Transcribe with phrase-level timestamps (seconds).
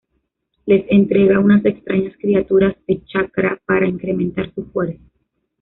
[0.65, 4.99] Les entrega unas extrañas criaturas de chakra para incrementar su fuerza.